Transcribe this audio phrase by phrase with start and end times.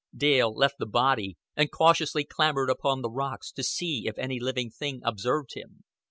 [0.17, 4.71] Dale left the body, and cautiously clambered upon the rocks to see if any living
[4.71, 5.83] thing observed him.